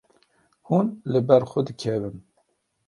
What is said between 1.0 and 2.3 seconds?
li ber xwe dikevin.